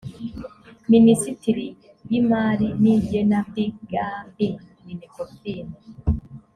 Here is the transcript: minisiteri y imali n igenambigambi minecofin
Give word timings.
minisiteri 0.91 1.67
y 2.09 2.13
imali 2.19 2.67
n 2.81 2.83
igenambigambi 2.95 4.47
minecofin 4.85 5.67